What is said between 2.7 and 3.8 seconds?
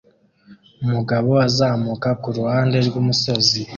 rwumusozi